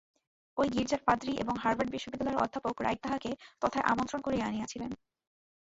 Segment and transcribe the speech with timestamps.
[0.57, 4.91] ঐ গীর্জার পাদ্রী এবং হার্ভার্ড বিশ্ববিদ্যালয়ের অধ্যাপক রাইট তাঁহাকে তথায় আমন্ত্রণ করিয়া আনিয়াছিলেন।